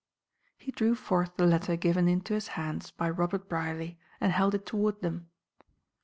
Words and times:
He 0.57 0.71
drew 0.71 0.95
forth 0.95 1.37
the 1.37 1.45
letter 1.45 1.75
given 1.75 2.07
into 2.07 2.33
his 2.33 2.47
hands 2.57 2.89
by 2.89 3.07
Robert 3.11 3.47
Brierly, 3.47 3.99
and 4.19 4.31
held 4.31 4.55
it 4.55 4.65
toward 4.65 4.99
them. 5.01 5.29